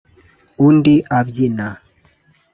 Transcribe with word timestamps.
undi 0.67 0.95
abyina 1.19 1.67